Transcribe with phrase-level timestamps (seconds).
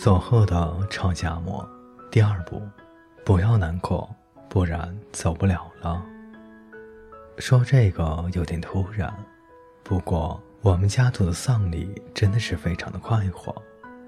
[0.00, 1.62] 走后的吵架模，
[2.10, 2.62] 第二步，
[3.22, 4.08] 不要难过，
[4.48, 6.02] 不然走不了了。
[7.36, 9.14] 说这个有点突然，
[9.82, 13.54] 不过我们家族的丧礼真的是非常的快活，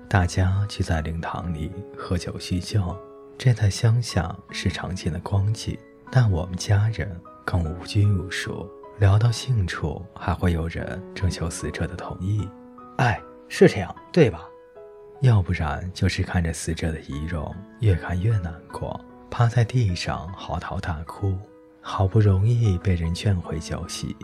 [0.08, 2.96] 大家聚在灵堂里喝酒叙旧，
[3.36, 5.78] 这在乡下是常见的光景，
[6.10, 7.14] 但我们家人
[7.44, 8.66] 更无拘无束，
[8.98, 12.48] 聊到兴处还会有人征求死者的同意。
[12.96, 14.48] 哎，是这样，对吧？
[15.22, 19.00] 要不然就是看着死者的遗容，越看越难过，
[19.30, 21.38] 趴在地上嚎啕大哭。
[21.80, 24.16] 好不容易被人劝回酒席，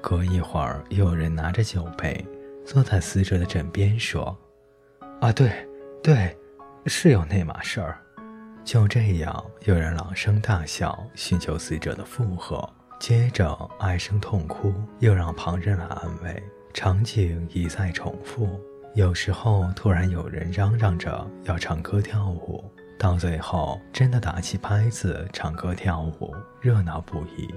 [0.00, 2.26] 隔一会儿又有人拿着酒杯
[2.64, 4.34] 坐在死者的枕边说
[5.20, 5.50] ：“啊，对，
[6.02, 6.34] 对，
[6.86, 7.98] 是有那码事儿。”
[8.64, 12.66] 就这样，有人朗声大笑，寻求死者的附和，
[12.98, 16.42] 接着唉声痛哭，又让旁人来安慰。
[16.72, 18.58] 场景一再重复。
[18.98, 22.64] 有时候突然有人嚷嚷着要唱歌跳舞，
[22.98, 27.48] 到最后真的打起拍子唱歌跳舞，热闹不已。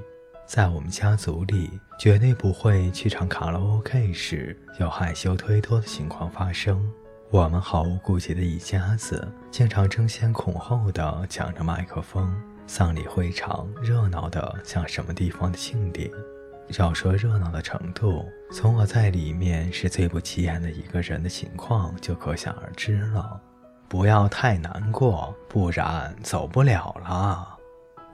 [0.45, 6.87] 在我们家族里，绝对不会去唱卡拉 OK 时有害羞推脱的情况发生。
[7.31, 12.31] 我们毫无顾忌的一家子，经常争先恐后的抢着麦克风，
[12.67, 16.07] 丧礼会场热闹的像什么地方的庆典。
[16.77, 23.39] 要说热闹的程度，从我在里面是最不起眼的一个人的情况就可想而知了。
[23.89, 27.57] 不要太难过，不然走不了了。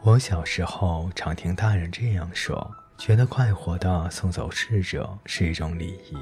[0.02, 6.17] 我小时候常听大人这样说，觉得快活的送走逝者是一种礼仪。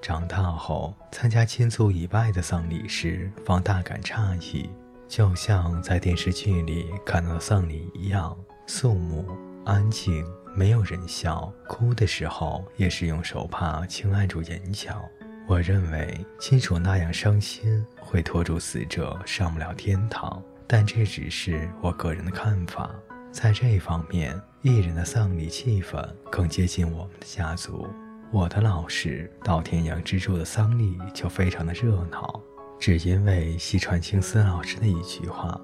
[0.00, 4.68] 长大后参加亲族以外的丧礼时，方大感诧异，
[5.08, 9.26] 就像在电视剧里看到的丧礼一样，肃穆
[9.64, 10.24] 安静。
[10.56, 15.04] 没有人笑，哭的时候也是用手帕轻按住眼角。
[15.48, 22.88] 我认为亲属那样伤心会拖住死者上不了天堂，但这只是我个人的看法。
[23.32, 27.88] 在这一方面，艺人的丧礼气氛更接近我们的家族。
[28.30, 32.40] 我的老师稻田杨之助的丧礼就非常的热闹，
[32.78, 35.60] 只因为西川青司老师的一句话：“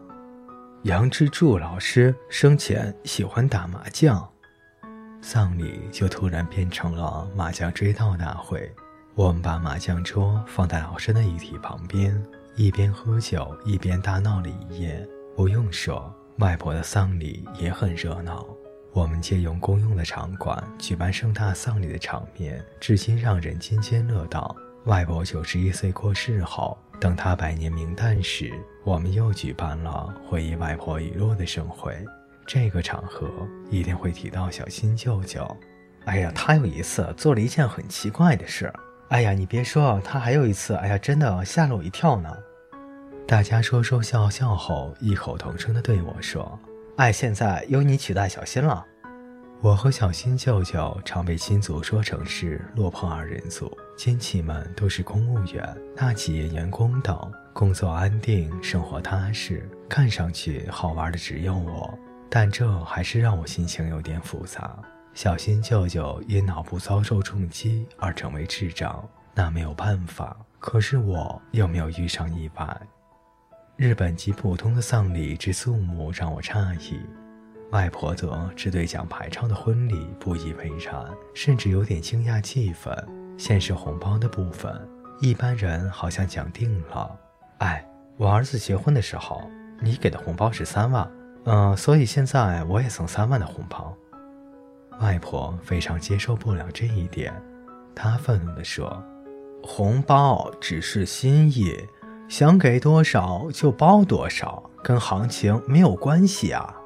[0.83, 4.29] 杨之助老师生前喜欢打麻将。”
[5.23, 8.73] 丧礼就突然变成了麻将追悼大会。
[9.15, 12.21] 我们把麻将桌放在老师的遗体旁边，
[12.57, 15.07] 一边喝酒一边大闹了一夜。
[15.37, 18.47] 不用说，外婆的丧礼也很热闹。
[18.93, 24.57] 我们借用公用的场馆举办盛大丧礼的场面，至今让人津津乐道。
[24.87, 28.53] 外婆九十一岁过世后，等她百年冥诞时，
[28.85, 31.95] 我们又举办了回忆外婆遗落的盛会。
[32.53, 33.31] 这个场合
[33.71, 35.47] 一定会提到小新舅舅。
[36.07, 38.73] 哎呀，他有一次做了一件很奇怪的事。
[39.11, 42.29] 哎呀，你别说，他还有一次，哎呀，真的吓了我一跳呢。
[43.25, 46.59] 大家说说笑笑后，异口同声地对我说
[46.99, 48.85] ：“哎，现在由你取代小新了。”
[49.63, 57.17] 我和小新舅舅常被亲族说成是落魄二人组，亲戚们都是公务员、大企业员工等，
[57.53, 61.97] 工作安定，生活踏实，看上去好玩的只有我。
[62.31, 64.79] 但这还是让我心情有点复杂。
[65.13, 70.37] 小新舅舅因脑部遭受重击而成为智障，那没有办法。
[70.61, 72.81] 可是我又没有遇上意外。
[73.77, 77.01] 日本极普通的丧礼之肃穆让我诧异，
[77.73, 81.05] 外婆则只对讲排场的婚礼不以为然，
[81.35, 82.95] 甚至有点惊讶气氛。
[83.37, 84.89] 现实红包的部分，
[85.21, 87.19] 一般人好像讲定了。
[87.59, 87.85] 哎，
[88.17, 89.43] 我儿子结婚的时候，
[89.81, 91.11] 你给的红包是三万。
[91.45, 93.97] 嗯，所以现在我也送三万的红包。
[95.01, 97.33] 外婆非常接受不了这一点，
[97.95, 99.03] 她愤怒地说
[99.65, 101.75] ：“红包只是心意，
[102.29, 106.77] 想给多少就包多少，跟行情没有关系啊。”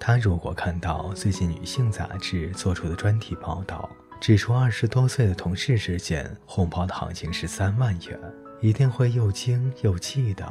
[0.00, 3.88] 她如果看到最近女性杂志做出的专题报道，
[4.20, 8.18] 指出二十多岁的同事之间红包的行情是三万元，
[8.60, 10.44] 一定会又惊又气的。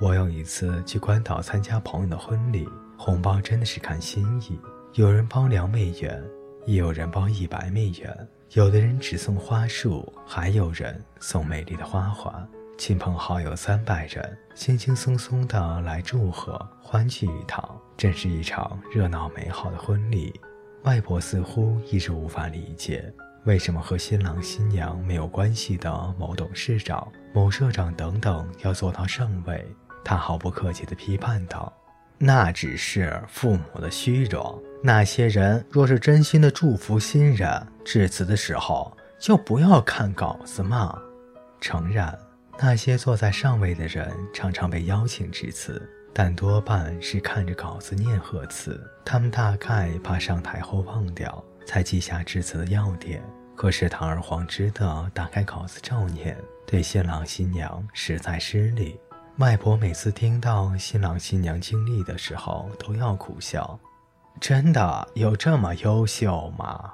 [0.00, 2.66] 我有一次去关岛参加朋友的婚礼，
[2.96, 4.58] 红包真的是看心意，
[4.94, 6.24] 有人包两美元，
[6.64, 12.48] 也有人包一百美元，有的人只送花束，还有人送美丽的花环。
[12.78, 20.32] 亲朋好友三百人，轻轻松松的来祝贺，欢聚一堂，真是一场热闹美好的婚礼。
[20.84, 23.12] 外婆似乎一直无法理解，
[23.44, 29.62] 为什么和新郎新娘没有关系的某董事长、某社长等等要做到上位。
[30.10, 31.72] 他毫不客气地批判道
[32.18, 34.60] ：“那只是父母的虚荣。
[34.82, 41.00] 那些人若是真心的祝福新人，致辞的时候就不要看稿子嘛。
[41.60, 42.18] 诚然，
[42.58, 45.80] 那些坐在上位的人常常被邀请致辞，
[46.12, 48.84] 但多半是看着稿子念贺词。
[49.04, 53.22] 他们大概怕上台后忘掉，才记下致辞的要点。
[53.54, 56.36] 可是堂而皇之的打开稿子照念，
[56.66, 58.98] 对新郎新娘实在失礼。
[59.40, 63.78] 外婆每次听到新郎新娘经历的时候，都要苦笑。
[64.38, 66.92] 真的有这么优秀吗？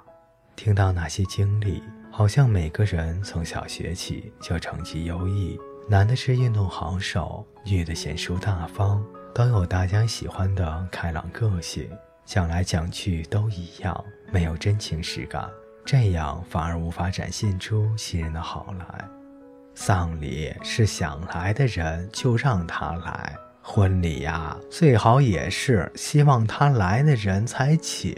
[0.54, 5.58] 听到那些经历，好像每个人从小学起就成绩优异，
[5.90, 9.02] 男的是运动好手，女的贤淑大方，
[9.34, 11.90] 都有大家喜欢的开朗个性，
[12.25, 15.50] 讲来讲去都一样，没有真情实感，
[15.84, 19.15] 这样反而无法展现出新人的好来。
[19.78, 28.17] 丧礼是想来的人就让他来，婚礼呀，最好也是希望他来的人才请。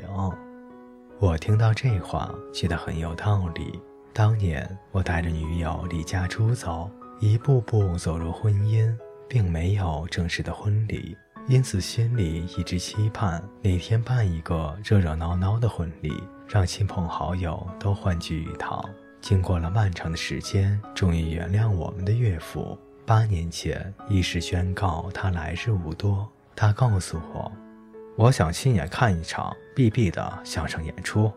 [1.18, 3.78] 我听到这话，觉得很有道理。
[4.14, 6.88] 当年我带着女友离家出走，
[7.18, 8.96] 一步步走入婚姻，
[9.28, 11.16] 并没有正式的婚礼，
[11.48, 18.80] 因此心里一直期盼哪天办一个热热闹闹的婚礼，让亲朋好友都欢聚一堂。
[19.20, 22.78] 经过了漫长的时间，终于原谅我们的岳父。
[23.04, 27.50] 八年前，一时宣告他来日无多，他告诉我。
[28.16, 31.32] 我想亲眼看一场 B.B 的相声演出。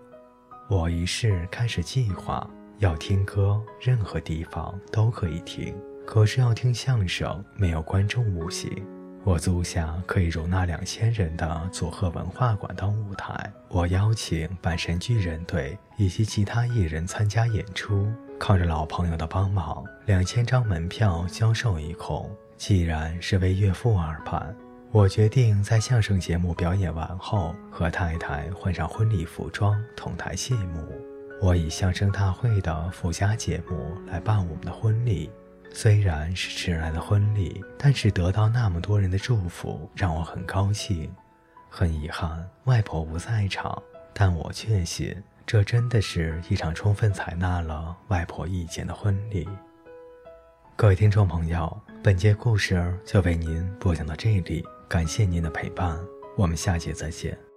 [0.67, 2.49] 我于是开始计划，
[2.79, 5.75] 要听歌，任何地方都可以听。
[6.05, 8.69] 可是要听相声，没有观众不行。
[9.23, 18.11] 我租下可以容纳两千人的佐贺文化馆当舞台，我邀请半神巨人队以及其他艺人参加演出。
[18.39, 22.29] 靠着老朋友的帮忙，两千张门票销售一空。
[22.57, 24.55] 既然是为岳父而办。
[24.91, 30.85] 我决定在相声节目表演完后，和太太换上婚礼服装，同台谢幕。
[31.41, 35.31] 我以相声大会的附加节目来办我们的婚礼。
[35.73, 41.11] 虽然是迟来的婚礼，但是得到那么多人的祝福，让我很高兴。
[41.69, 43.81] 很遗憾，外婆不在场，
[44.13, 45.15] 但我确信，
[45.45, 49.47] 这真的是一场充分采纳了外婆意见的婚礼。
[50.75, 54.63] 各位听众朋友，本节故事就为您播讲到这里。
[54.89, 55.97] 感谢您的陪伴，
[56.35, 57.50] 我们下节再见。